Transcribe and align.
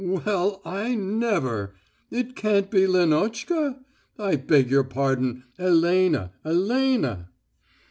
"Well, 0.03 0.63
I 0.65 0.95
never!... 0.95 1.75
It 2.09 2.35
can't 2.35 2.71
be 2.71 2.87
Lenotchka? 2.87 3.81
I 4.17 4.35
beg 4.35 4.71
your 4.71 4.83
pardon, 4.83 5.43
Elena... 5.59 6.31
Elena...." 6.43 7.29